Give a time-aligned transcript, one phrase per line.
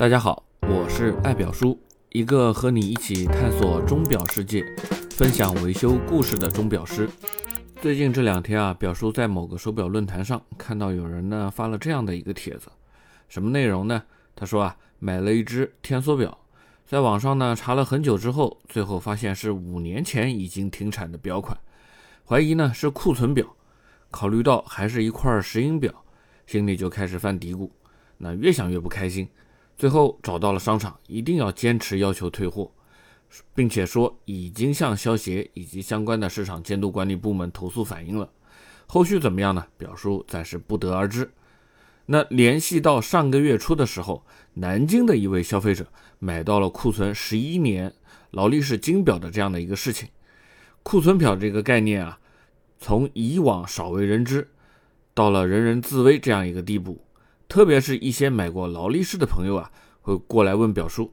[0.00, 1.78] 大家好，我是爱表叔，
[2.08, 4.64] 一个和你一起探索钟表世界、
[5.10, 7.06] 分享维修故事的钟表师。
[7.82, 12.70] 最近这两天啊，表叔在某个手表论坛上看到有人呢发了这样的一个帖子，
[13.28, 14.02] 什么内容呢？
[14.34, 16.38] 他说啊，买了一只天梭表，
[16.86, 21.54] 在网上呢查了很久之后，最后发现是五年前已经停产的表款，
[22.24, 23.54] 怀疑呢是库存表，
[24.10, 25.92] 考虑到还是一块石英表，
[26.46, 27.68] 心里就开始犯嘀咕，
[28.16, 29.28] 那越想越不开心。
[29.80, 32.70] 最后找到了商场，一定要坚持要求退货，
[33.54, 38.28] 并且说已经向消协以及相关的市场监督管理部门投诉反映了。
[38.86, 39.64] 后续怎么样呢？
[39.78, 41.30] 表叔暂时不得而知。
[42.04, 44.22] 那联系到上个月初的时候，
[44.52, 45.86] 南京的一位消费者
[46.18, 47.94] 买到了库存十一年
[48.32, 50.10] 劳力士金表的这样的一个事情。
[50.82, 52.20] 库存表这个概念啊，
[52.78, 54.46] 从以往少为人知，
[55.14, 57.02] 到了人人自危这样一个地步。
[57.50, 59.72] 特别是一些买过劳力士的朋友啊，
[60.02, 61.12] 会过来问表叔：“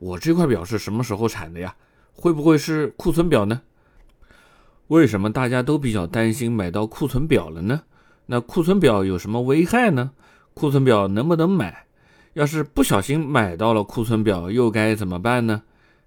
[0.00, 1.76] 我这块表是什么时候产的呀？
[2.14, 3.60] 会不会是库存表呢？”
[4.88, 7.82] 为什么大家都比较担心买到库存表了呢？
[8.24, 10.12] 那库存表有什么危害呢？
[10.54, 11.84] 库存表能不能买？
[12.32, 15.62] 要是不小心买到了库存表，又该怎么办呢？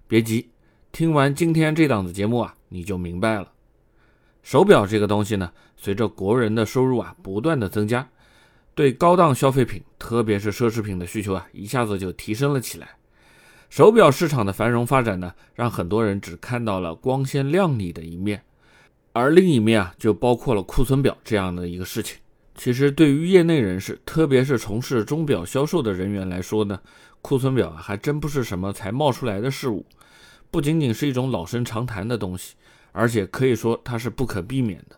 [0.08, 0.50] 别急，
[0.90, 3.52] 听完今天这档子节目啊，你就明白了。
[4.42, 8.08] 手表这个东西呢，随着国人的收入啊不断的增加。
[8.80, 12.88] 对高档消费品，特别是奢侈品的需求啊，一下子就提升了起来。
[13.68, 18.42] 手表市场的繁荣发展呢，让很多人只看到了光鲜亮丽的一面，
[19.12, 22.16] 而另一面啊，就包括了库存表这样的一个事情。
[22.54, 26.80] 其实，对于业内人士，特别是从事钟表销售的人员来说呢，
[27.20, 29.84] 库存表啊还真不是什么才冒出来的事物，
[30.50, 32.54] 不仅仅是一种老生常谈的东西，
[32.92, 34.96] 而且可以说它是不可避免的。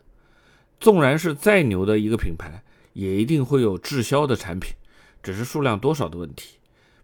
[0.78, 2.62] 纵然是再牛的一个品牌。
[2.92, 4.74] 也一定会有滞销的产品，
[5.22, 6.58] 只是数量多少的问题。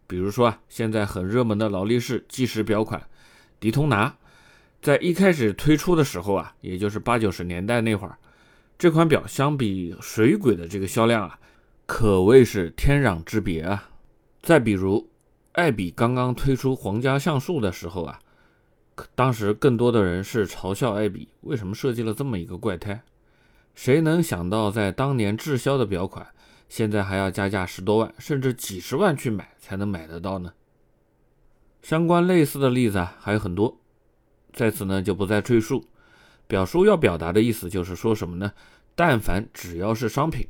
[0.06, 3.06] 比如说啊，现在很热门的劳力士计时表款
[3.60, 4.16] 迪通拿，
[4.80, 8.16] 在一开始推出的时候啊，也就是八九十年代那会儿，
[8.78, 11.38] 这款表相比水鬼的这个销量啊，
[11.84, 13.90] 可谓是天壤之别啊。
[14.40, 15.10] 再比如，
[15.52, 18.18] 爱彼刚刚推出皇家橡树的时候啊，
[19.14, 23.02] 当时更多的人是嘲笑爱彼为什么设计了这么一个怪胎。
[23.78, 26.26] 谁能想到，在当年滞销的表款，
[26.68, 30.52] 现在还要加价十多万，甚至几十万去买才能买得到呢？
[31.80, 33.78] 相关类似的例子啊还有很多，
[34.52, 35.84] 在此呢就不再赘述。
[36.48, 38.50] 表叔要表达的意思就是说什么呢？
[38.96, 40.48] 但凡只要是商品，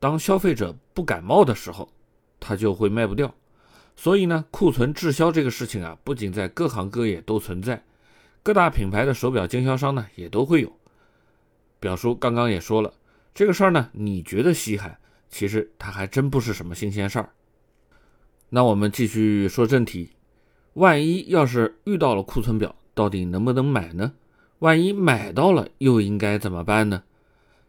[0.00, 1.92] 当消费者不感冒的时候，
[2.40, 3.34] 它就会卖不掉。
[3.96, 7.84] 所以呢，库存滞销这个事情啊，不仅在各行各业都存在，
[8.42, 10.74] 各大品牌的手表经销商呢也都会有。
[11.82, 12.94] 表叔刚刚也说了，
[13.34, 14.96] 这个事儿呢，你觉得稀罕，
[15.28, 17.30] 其实它还真不是什么新鲜事儿。
[18.50, 20.10] 那我们继续说正题，
[20.74, 24.12] 万一要是遇到了库存表，到底能不能买呢？
[24.60, 27.02] 万一买到了，又应该怎么办呢？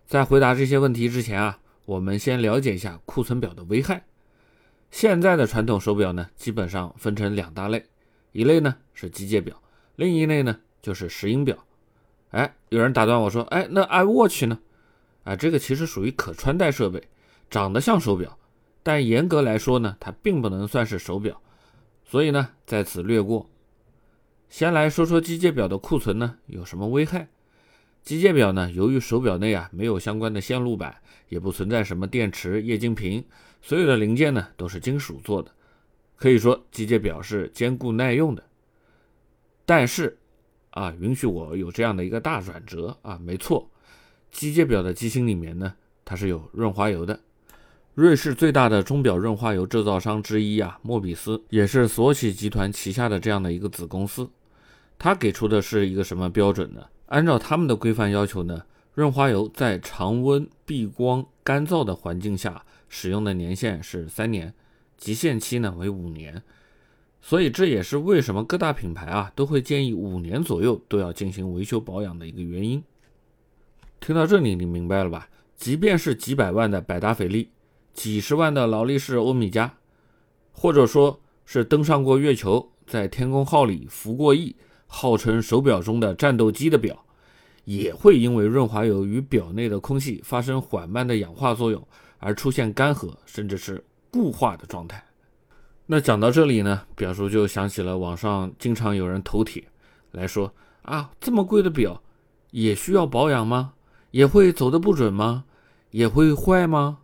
[0.05, 4.05] 在回答这些问题之前啊，我们先了解一下库存表的危害。
[4.91, 7.83] 现在的传统手表呢，基本上分成两大类，
[8.31, 9.59] 一类呢是机械表，
[9.95, 11.57] 另一类呢就是石英表。
[12.33, 14.57] 哎，有人打断我说：“哎，那 iWatch 呢？
[15.23, 17.01] 啊，这个其实属于可穿戴设备，
[17.47, 18.39] 长得像手表，
[18.81, 21.39] 但严格来说呢，它并不能算是手表，
[22.03, 23.47] 所以呢，在此略过。
[24.49, 27.29] 先来说说机械表的库存呢有什么危害？
[28.01, 30.95] 机械表呢，由于手表内啊没有相关的线路板，
[31.29, 33.23] 也不存在什么电池、液晶屏，
[33.61, 35.51] 所有的零件呢都是金属做的，
[36.15, 38.43] 可以说机械表是坚固耐用的，
[39.67, 40.17] 但是。”
[40.73, 43.19] 啊，允许我有这样的一个大转折啊！
[43.23, 43.69] 没错，
[44.31, 47.19] 机械表的机芯里面呢，它是有润滑油的。
[47.93, 54.27] 瑞士最大的钟表润滑油制造商之一啊，莫比斯也是索喜集团旗下的这样的一个子公司。
[54.97, 56.83] 它给出的是一个什么标准呢？
[57.05, 58.63] 按照他们的规范要求呢，
[58.95, 64.51] 润滑油在常温、避光、干燥的环境下使用的年限是三年，
[64.97, 66.41] 极限期呢为五年。
[67.25, 72.83] 所以这也是为什么各大品牌啊都会建议五年左右都要进行维修保养的一个原因。
[74.01, 75.29] 听到这里，你明白了吧？
[75.55, 77.49] 即便是几百万的百达翡丽，
[77.93, 79.69] 几十万的劳力士欧米茄，
[80.51, 84.53] 或者说是登上过月球，在天宫号里服过役，
[84.85, 87.05] 号称手表中的战斗机的表，
[87.63, 91.81] 也会因为润滑油与表内的空气发生缓慢的氧化作用
[92.17, 93.81] 而出现干涸，甚至是
[94.11, 95.01] 固化的状态。
[95.85, 99.63] 那讲到这里呢，表叔就想起了网上经常有人投帖
[100.11, 100.53] 来说
[100.83, 102.01] 啊，这么贵的表
[102.51, 103.73] 也需要保养吗？
[104.11, 105.45] 也会走的不准吗？
[105.91, 106.99] 也会坏吗？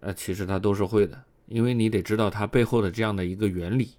[0.00, 3.90] 呃，其实它都是会的，因为你得知道它背后的这样的一个原理。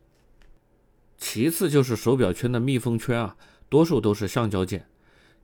[1.18, 3.36] 其次就是手表圈的密封圈啊，
[3.70, 4.88] 多数都是橡胶件，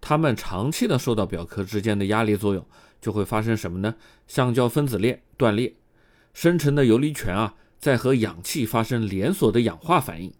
[0.01, 2.65] 它们长期的受到表壳之间的压力作用，
[2.99, 3.95] 就会发生什么呢？
[4.27, 5.75] 橡胶分子链断裂，
[6.33, 10.33] 生成的游离醛啊，在和氧气发生连锁的氧化反应，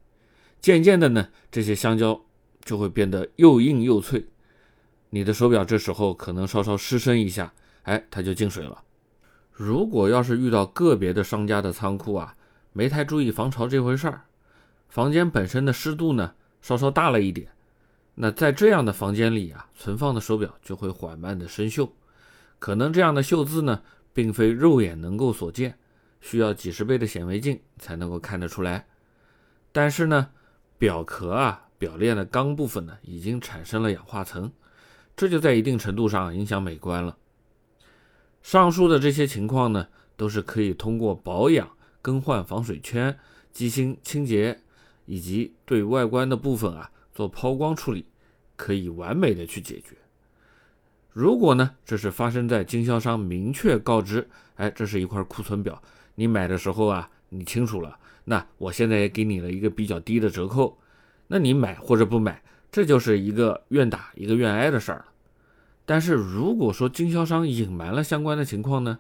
[0.60, 2.20] 渐渐的呢，这些橡胶
[2.64, 4.26] 就会变得又硬又脆，
[5.12, 7.54] 你的手表这时候可能稍稍失身一下，
[7.84, 8.84] 哎，它就进水了。
[9.52, 12.36] 如果要是遇到个别的商家的仓库啊，
[12.74, 14.26] 没太注意防潮这回事儿。
[14.90, 17.50] 房间本身的湿度呢，稍稍大了一点。
[18.16, 21.90] 那在这样的房间里啊，存放的手表就会缓慢的生锈。
[22.60, 23.82] 可能这样的锈渍呢，
[24.14, 25.78] 并非肉眼能够所见，
[26.22, 28.88] 需要几十倍的显微镜才能够看得出来。
[29.72, 30.30] 但是呢，
[30.78, 34.52] 表壳啊，表链的钢部分呢，已经产生了氧化层，
[35.16, 37.18] 这就在一定程度上影响美观了。
[38.42, 41.70] 上述的这些情况呢，都是可以通过保养、
[42.02, 43.18] 更换防水圈、
[43.52, 44.62] 机芯清洁。
[45.10, 48.06] 以及对外观的部分啊做抛光处理，
[48.58, 49.96] 可以完美的去解决。
[51.14, 55.82] 如果呢，这是发生在经销商明确告知，哎，这是一块库存表，
[56.20, 60.78] 你买的时候啊，你清楚了，那我现在也给你了一个比较低的折扣，
[61.28, 62.42] 那你买或者不买，
[62.72, 65.06] 这就是一个愿打一个愿挨的事儿了。
[65.86, 69.00] 但是如果说经销商隐瞒了相关的情况呢，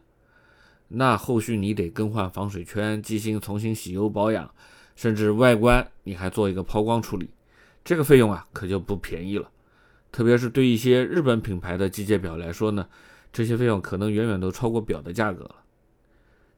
[0.90, 4.50] 那后续你得更换防水圈、机芯，重新洗油保养。
[4.96, 7.30] 甚至外观你还做一个抛光处理，
[7.86, 9.48] 这个费用啊可就不便宜了。
[10.12, 12.88] 特别是对一些日本品牌的机械表来说呢，
[13.31, 15.56] 这些费用可能远远都超过表的价格了。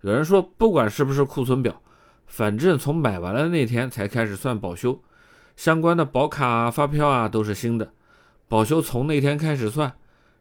[0.01, 1.81] 有人说，不管是不是库存表，
[2.25, 5.01] 反正从买完了那天才开始算保修，
[5.55, 7.91] 相关的保卡啊、发票啊都是新的，
[8.47, 9.93] 保修从那天开始算，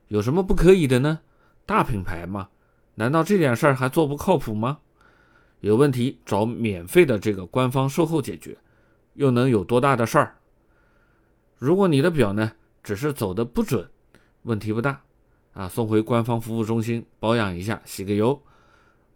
[0.09, 1.21] 有什么不可以的呢？
[1.67, 2.49] 大品牌嘛，
[2.95, 4.79] 难道这点事儿还做不靠谱吗？
[5.61, 8.57] 有问题找免费的这个官方售后解决，
[9.15, 10.37] 又能有多大的事儿？
[11.59, 12.53] 如果你的表呢
[12.85, 13.91] 只是走的不准，
[14.43, 15.03] 问题不大
[15.53, 18.41] 啊，送回官方服务中心保养一下，洗个油，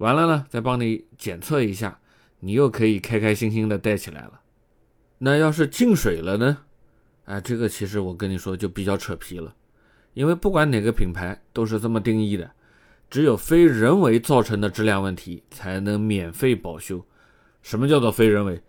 [0.03, 2.01] 完了呢再帮你检测一下，
[2.41, 4.41] 你又可以开开心心的戴起来了。
[5.19, 6.59] 那要是进水了呢？
[7.27, 9.55] 哎，这个其实我跟你说就比较扯皮了，
[10.15, 12.51] 因为不管哪个品牌都是这么定义的。
[13.09, 17.05] 只有非人为造成的质量问题才能免费保修。
[17.63, 18.61] 什么叫做非人为？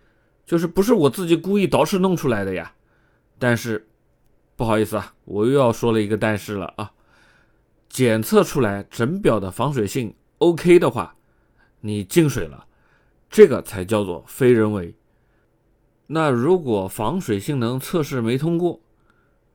[0.45, 2.71] 就是不是我自己故意捯饬弄出来的呀。
[3.39, 3.87] 但是
[4.55, 6.91] 不好意思啊，我又要说了一个但是了啊。
[7.89, 11.15] 检测出来整表的防水性 OK 的话，
[11.85, 12.65] 你进水了，
[13.29, 14.95] 这个才叫做非人为。
[16.07, 18.79] 那如果防水性能测试没通过，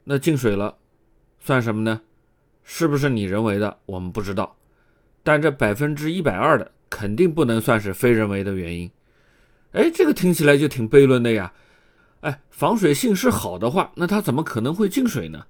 [0.04, 0.76] 那进水了
[1.40, 2.02] 算什么呢？
[2.62, 3.78] 是不是你人为的？
[3.86, 4.56] 我们不知道。
[5.22, 8.90] 但这百分之一百二的肯定不能算是非人为的原因，
[9.72, 11.50] 哎，这个听起来就挺悖论的呀。
[12.20, 15.46] 哎，防水性是好的话，那它怎么可能会进水呢？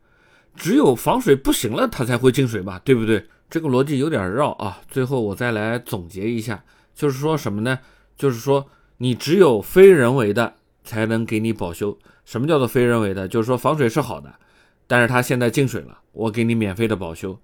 [0.55, 3.27] 只有防水不行了，它才会进水吧，对不对？
[3.51, 4.81] 这个逻辑有点绕啊。
[4.89, 6.63] 最后我再来总结一下，
[6.95, 7.79] 就是说什么呢？
[8.17, 8.67] 就是说
[8.99, 10.55] 你只有非人为的
[10.85, 11.99] 才能给你保修。
[12.25, 13.27] 什么叫做非人为的？
[13.27, 14.35] 就是说防水是好的，
[14.87, 17.39] 但是它现在进水了，我给你免费的保修。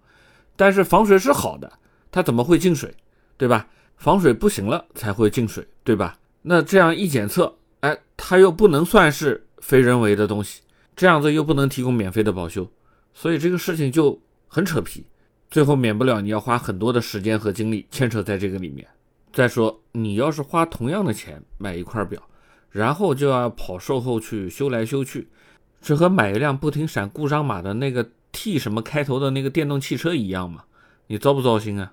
[0.56, 1.73] 但是防水是好的。
[2.12, 2.95] 它怎么会进水，
[3.37, 3.67] 对吧？
[3.97, 6.17] 防水不行了才会进水，对吧？
[6.43, 10.61] 那这样一检测，哎，它又不能算是非人为的东西，
[10.95, 12.71] 这样子又不能提供免费的保修，
[13.12, 15.05] 所以这个事情就很扯皮，
[15.54, 18.84] 最后免不了你要花很多的时间和精力牵扯在这个里面。
[19.32, 22.20] 再说，你要是花同样的钱买一块表，
[22.73, 25.28] 然后就要跑售后去修来修去，
[25.80, 30.64] 这和买一辆不停闪故障码的那个 T 什么开头的那个电动汽车一样吗？
[31.06, 31.92] 你糟不糟心啊？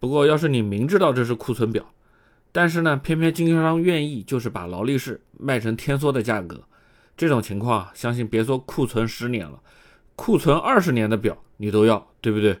[0.00, 1.84] 不过，要是你明知道这是库存表，
[2.52, 6.62] 但是呢，偏偏经销商愿意就是把劳力士卖成天梭的价格，
[7.18, 9.60] 这种情况，相信别说库存十年了，
[10.14, 12.58] 库存二十年的表你都要，对不对？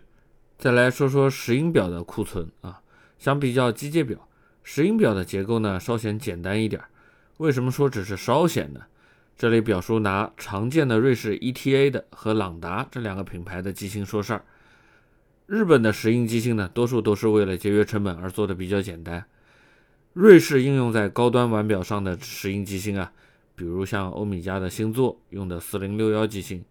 [0.58, 2.80] 再来说说石英表的库存啊，
[3.18, 4.28] 相比较机械表，
[4.62, 6.82] 石英表的结构呢稍显简单一点。
[7.38, 8.80] 为什么说只是稍显呢？
[9.36, 14.44] 这里表叔拿常见的瑞士 ETA 的和朗达这两个品牌的机芯说事儿。
[15.46, 19.24] 日本的石英机芯呢，多数都是为了节约成本而做的比较简单。
[20.12, 23.10] 瑞士应用在高端腕表上的石英机芯啊，
[23.56, 26.64] 比如像欧米茄的星座用的四零六幺机芯，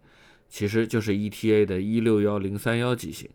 [0.52, 3.30] 其实就是 ETA 的一六幺零三幺机芯。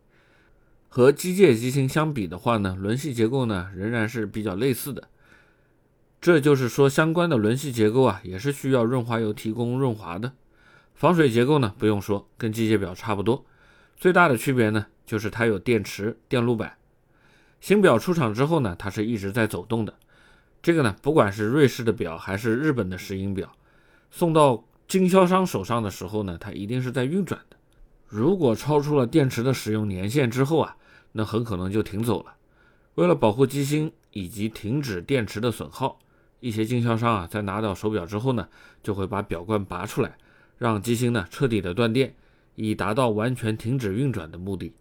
[0.88, 5.10] 和机械机芯相比的话呢，轮系结构呢仍然是比较类似的。
[6.22, 10.34] 这就是说，相关的轮系结构啊，也是需要润滑油提供润滑的。
[10.94, 13.44] 防水结构呢，不用说，跟机械表差不多。
[13.96, 14.86] 最大的区别呢？
[15.08, 16.78] 就是它有电池、电路板，
[17.60, 19.96] 新表出厂之后呢，它是一直在走动的。
[20.62, 23.52] 这个呢，不管是瑞士的表还是日本的石英表，
[24.12, 27.58] 送到经销商手上的时候呢，它一定是在运转的。
[28.08, 30.78] 如果超出了电池的使用年限之后啊，
[31.12, 32.36] 那很可能就停走了。
[32.96, 36.00] 为了保护机芯以及停止电池的损耗，
[36.40, 38.48] 一些经销商啊，在拿到手表之后呢，
[38.82, 40.18] 就会把表冠拔出来，
[40.58, 42.16] 让机芯呢彻底的断电，
[42.56, 44.74] 以达到完全停止运转的目的。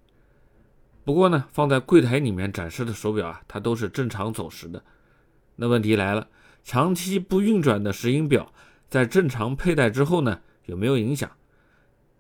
[1.05, 4.83] 不过呢，放在柜台里面展示的手表啊，它都是正常走时的。
[5.57, 6.29] 那问题来了，
[6.65, 8.53] 长期不运转的石英表
[8.97, 11.31] 在正常佩戴之后呢，有没有影响？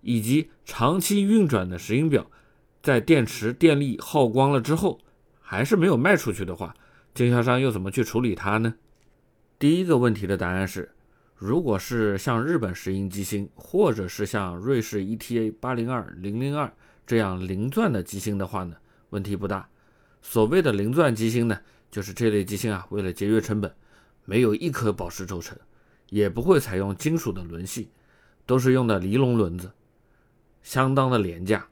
[0.02, 2.30] 以及长期运转的石英表，
[2.82, 5.00] 在电池电力耗光了之后，
[5.40, 6.76] 还是没有卖出去的话，
[7.14, 8.74] 经销商又怎么去处理它呢？
[9.58, 10.90] 第一个问题的答案是，
[11.34, 16.70] 如果是像日本石英机芯，或者是像瑞士 ETA 八零二零零二
[17.06, 18.76] 这样零钻的机芯的话呢，
[19.08, 19.66] 问题不大。
[20.20, 21.58] 所谓的零钻机芯呢？
[21.90, 23.74] 就是这类机芯啊，为了节约成本，
[24.26, 25.56] 没有一颗宝石轴承，
[26.08, 27.90] 也不会采用金属的轮系，
[28.44, 29.72] 都是用的尼龙轮子，
[30.62, 31.66] 相当的廉价。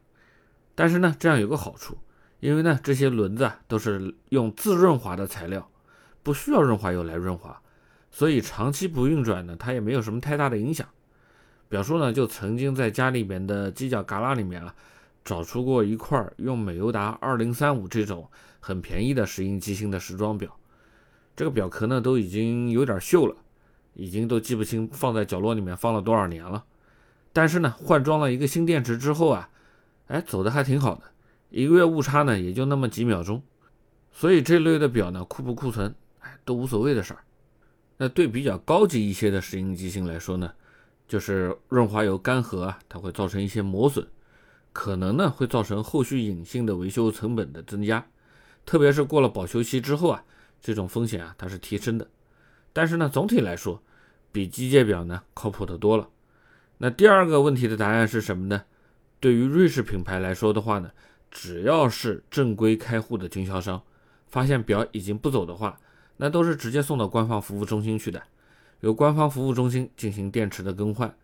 [0.75, 1.99] 但是呢，这样有个好处，
[2.41, 5.71] 因为呢，这些轮子啊都是用自润滑的材料，
[6.23, 7.61] 不需要润滑油来润滑，
[8.11, 10.89] 所以长期不运转呢，它也没有什么太大的影响。
[11.69, 14.75] 表叔呢，就曾经在家里面的犄角旮旯里面啊。
[15.25, 18.29] 找出过一块用美优达二零三五这种
[18.61, 20.55] 很便宜的石英机芯的时装表，
[21.35, 23.35] 这个表壳呢都已经有点锈了，
[23.95, 26.65] 已经都记不清放在角落里面放了多少年了。
[27.33, 29.49] 但是呢，换装了一个新电池之后啊，
[30.07, 31.03] 哎，走的还挺好的，
[31.51, 33.43] 一个月误差呢也就那么几秒钟。
[34.13, 37.25] 所以这类的表呢，库不库存，哎，都无所谓的事儿。
[37.97, 40.53] 那对比较高级一些的石英机芯来说呢，
[41.09, 44.07] 就是润滑油干涸啊，它会造成一些磨损。
[44.73, 48.05] 可能呢会造成后续隐性的维修成本的增加，
[48.67, 50.25] 特别是过了保修期之后啊，
[50.61, 52.09] 这种风险啊它是提升的。
[52.75, 53.83] 但是呢，总体来说，
[54.31, 56.11] 比机械表呢靠谱的多了。
[56.77, 58.65] 那第二个问题的答案是什么呢？
[59.21, 60.91] 对于瑞士品牌来说的话呢，
[61.31, 63.81] 只要是正规开户的经销商，
[64.27, 65.81] 发现表已经不走的话，
[66.19, 68.23] 那都是直接送到官方服务中心去的，
[68.81, 71.17] 由官方服务中心进行电池的更换。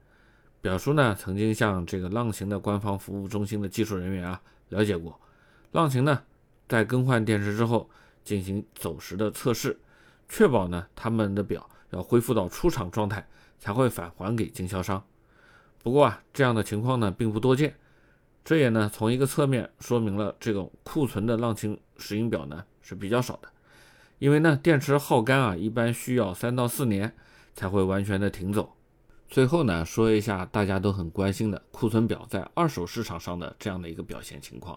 [0.63, 5.21] 表叔呢曾经向这个浪琴的官方服务中心的技术人员啊了解过，
[5.73, 6.23] 浪琴呢
[6.69, 7.91] 在更换电池之后
[8.23, 9.79] 进行走时的测试，
[10.31, 15.05] 确保呢他们的表要恢复到出厂状态才会返还给经销商。
[15.83, 17.75] 不过啊这样的情况呢并不多见，
[18.45, 23.49] 这也呢从一个侧面说明了这种库存的浪琴石英表呢是比较少的，
[24.21, 27.13] 因为呢电池耗干啊一般需要三到四年
[27.55, 28.77] 才会完全的停走。
[29.29, 34.77] 最后呢，说一下大家都很关心的库存表在二手市场上的这样的一个表现情况。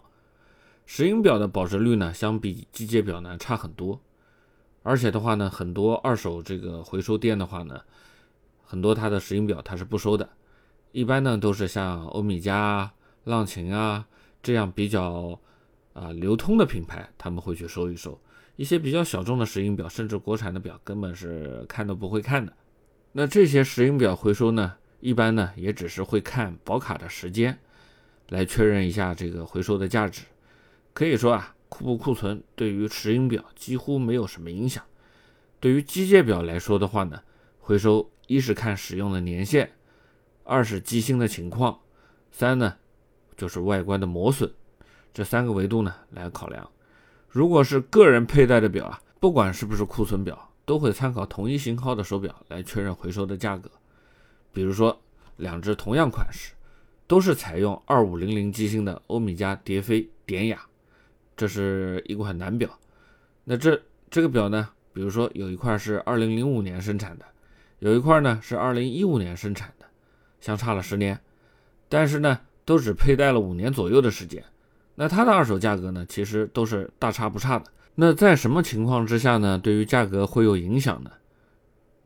[0.86, 4.00] 石英表的保值率呢，相比机械表呢差很多，
[4.83, 7.81] 而且的话呢，很多二手这个回收店的话呢，
[8.63, 10.29] 很多它的石英表它是不收的，
[10.91, 14.05] 一般呢都是像欧米茄啊、浪琴啊
[14.41, 15.39] 这样比较
[15.93, 18.19] 啊流通的品牌，他们会去收一收。
[18.55, 22.53] 一些比较小众的石英表，甚至国产的表，根本是看都不会看的。
[23.13, 27.57] 那这些石英表回收呢，一般呢也只是会看保卡的时间，
[28.29, 30.23] 来确认一下这个回收的价值。
[30.93, 34.84] 可以说啊，库不库存对于石英表几乎没有什么影响。
[35.60, 37.22] 对于机械表来说的话呢，
[37.60, 39.72] 回收一是看使用的年限，
[40.44, 41.80] 二是机芯的情况，
[42.32, 42.75] 三呢
[43.36, 44.51] 就是外观的磨损，
[45.13, 46.70] 这三个维度呢来考量。
[47.27, 50.50] 如果是个人佩戴的表啊，不管是不是库存表。
[50.65, 53.70] 都会参考同一型号的手表来确认回收的价格。
[54.53, 54.98] 比如说，
[55.36, 56.53] 两只同样款式，
[57.06, 60.65] 都是采用二五零零机芯的欧米茄蝶飞典雅，
[61.43, 62.69] 这是一款男表。
[63.43, 63.77] 那这
[64.09, 67.25] 这个表呢，比如说有一块是二零零五年生产的，
[67.79, 69.85] 有一块呢是二零一五年生产的，
[70.39, 71.19] 相差了十年，
[71.89, 74.41] 但是呢都只佩戴了五年左右的时间。
[74.95, 77.65] 那它的二手价格呢，其实都是大差不差的。
[77.95, 79.59] 那在什么情况之下呢？
[79.62, 81.12] 对于价格会有影响呢？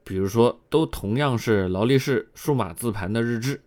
[0.04, 3.62] 比如说，都同样是劳力士数码字盘的日志，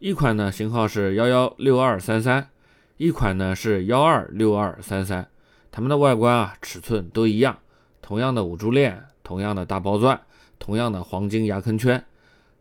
[0.00, 2.50] 一款呢型号是幺幺六二三三，
[2.96, 5.28] 一款呢是幺二六二三三，
[5.70, 7.58] 它们的外观啊尺寸都一样，
[8.02, 10.20] 同样的五珠链，同样的大包钻，
[10.58, 12.04] 同样的黄金牙坑圈。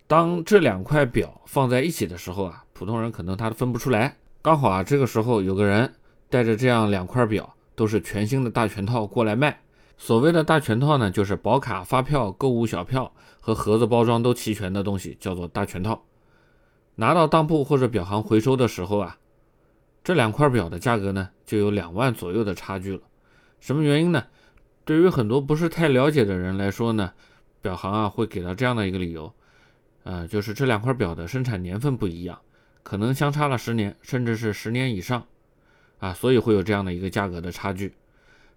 [0.08, 4.18] 当这两块表放在一起的时候啊，普通人可能他都分不出来。
[4.42, 5.94] 刚好啊，这个时候有个人
[6.30, 7.52] 带着这样两块表。
[7.78, 9.60] 都是全新的大全套过来卖。
[9.98, 13.12] 所谓的大全套呢，就是保卡、发票、购物小票
[13.42, 16.06] 和盒子包装都齐全的东西，叫做大全套。
[16.96, 19.18] 拿到当铺或者表行回收的时候啊，
[20.06, 23.02] 这两块表的价格呢，就有两万左右的差距了。
[23.60, 24.24] 什么原因呢？
[24.86, 27.12] 对于很多不是太了解的人来说呢，
[27.60, 29.34] 表行啊会给到这样的一个理由，
[30.04, 32.40] 呃，就是这两块表的生产年份不一样，
[32.84, 35.26] 可能相差了十年，甚至是十年以上，
[35.98, 37.96] 啊，所以会有这样的一个价格的差距。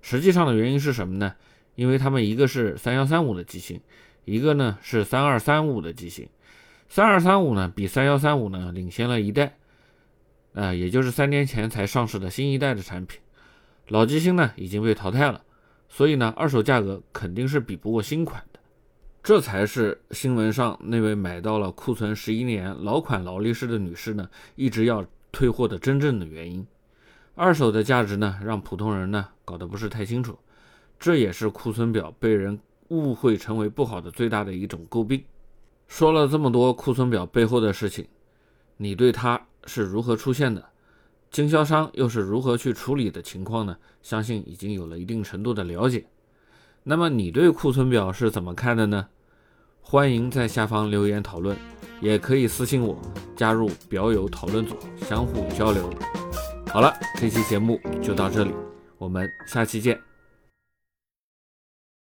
[0.03, 1.35] 实际上的原因是什么呢？
[1.77, 3.81] 因为他们一个是三幺三五的机型，
[4.27, 6.29] 一个呢是三二三五的机型。
[6.91, 9.58] 三二三五呢比三幺三五呢领先了一代，
[10.53, 13.21] 呃，也就是三年前才上市的新一代的产品，
[13.89, 15.43] 老机芯呢已经被淘汰了。
[15.89, 18.61] 所以呢，二手价格肯定是比不过新款的，
[19.23, 26.67] 这才是新闻上那位买到了库存十一年老款劳力士的女士呢，一直要退货的真正的原因。
[27.35, 30.39] 二手的价值呢，让普通人呢搞得不是太清楚，
[30.99, 35.25] 这也是库存表被人误会成为不好的最大的一种诟病。
[35.87, 38.07] 说了这么多库存表背后的事情，
[38.77, 40.65] 你对它是如何出现的？
[41.31, 43.77] 经销商又是如何去处理的情况呢？
[44.03, 46.07] 相信已经有了一定程度的了解。
[46.83, 49.07] 那么你对库存表是怎么看的呢？
[49.83, 51.57] 欢迎在下方留言讨论，
[52.01, 52.99] 也可以私信我
[53.37, 54.75] 加入表友讨论组，
[55.07, 55.91] 相互交流。
[56.69, 58.53] 好了，这期节目就到这里，
[58.97, 60.08] 我们下期见。